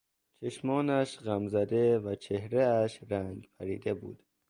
[0.41, 4.23] چشمانش غمزده و چهرهاش رنگ پریده بود.